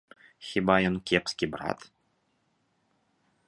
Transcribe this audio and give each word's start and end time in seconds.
Хіба 0.49 0.77
ён 0.89 0.95
кепскі 1.11 1.45
брат? 1.57 1.79